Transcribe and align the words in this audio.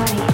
body. 0.00 0.29